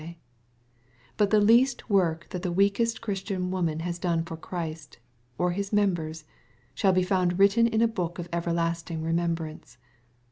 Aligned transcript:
y 0.01 0.17
feut 1.19 1.29
the 1.29 1.39
least 1.39 1.87
work 1.87 2.27
that 2.31 2.41
the 2.41 2.51
weakest 2.51 3.01
Christian 3.01 3.51
woman 3.51 3.81
has 3.81 3.99
done 3.99 4.25
for 4.25 4.35
Christ, 4.35 4.97
or 5.37 5.51
His 5.51 5.71
members, 5.71 6.25
shall 6.73 6.91
be 6.91 7.03
found 7.03 7.37
written 7.37 7.67
in 7.67 7.83
a 7.83 7.87
book 7.87 8.17
of 8.17 8.27
everlasting 8.33 9.03
remembrance. 9.03 9.77